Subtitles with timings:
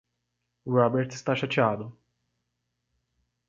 [0.65, 1.95] Robert está chateado.